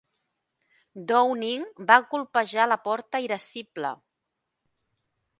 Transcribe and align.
Downing 1.09 1.67
va 1.91 1.97
colpejar 2.13 2.65
la 2.71 2.77
porta 2.85 3.21
irascible. 3.27 3.93